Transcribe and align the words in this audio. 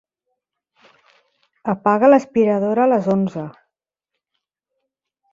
Apaga 1.73 2.09
l'aspiradora 2.11 2.85
a 2.85 2.91
les 2.93 3.09
onze. 3.17 3.43